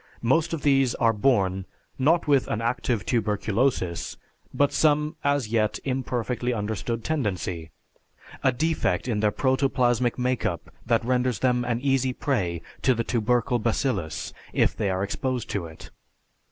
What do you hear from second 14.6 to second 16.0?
they are exposed to it.